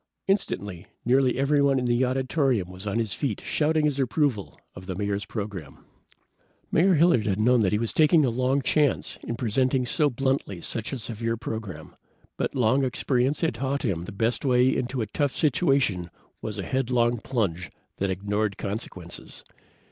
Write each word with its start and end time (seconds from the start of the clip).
Instantly, 0.27 0.87
nearly 1.05 1.37
everyone 1.37 1.77
in 1.77 1.85
the 1.85 2.03
auditorium 2.03 2.71
was 2.71 2.87
on 2.87 2.97
his 2.97 3.13
feet 3.13 3.39
shouting 3.39 3.85
his 3.85 3.99
approval 3.99 4.59
of 4.73 4.87
the 4.87 4.95
Mayor's 4.95 5.25
program. 5.27 5.85
Mayor 6.71 6.95
Hilliard 6.95 7.27
had 7.27 7.39
known 7.39 7.63
he 7.63 7.77
was 7.77 7.93
taking 7.93 8.25
a 8.25 8.31
long 8.31 8.63
chance 8.63 9.19
in 9.21 9.35
presenting 9.35 9.85
so 9.85 10.09
bluntly 10.09 10.59
such 10.59 10.91
a 10.91 10.97
severe 10.97 11.37
program, 11.37 11.95
but 12.35 12.55
long 12.55 12.83
experience 12.83 13.41
had 13.41 13.53
taught 13.53 13.85
him 13.85 14.05
the 14.05 14.11
best 14.11 14.43
way 14.43 14.75
into 14.75 15.01
a 15.03 15.05
tough 15.05 15.35
situation 15.35 16.09
was 16.41 16.57
a 16.57 16.63
headlong 16.63 17.19
plunge 17.19 17.69
that 17.97 18.09
ignored 18.09 18.57
consequences. 18.57 19.43